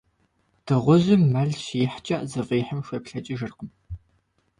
[0.65, 3.69] Дыгъужьым мэл щихькӏэ, зыфӏихьым хуеплӏэкӏыжыркъым.